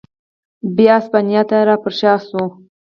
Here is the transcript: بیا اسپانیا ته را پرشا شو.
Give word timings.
بیا 0.75 0.95
اسپانیا 1.01 1.41
ته 1.49 1.57
را 1.67 1.75
پرشا 1.83 2.13
شو. 2.27 2.43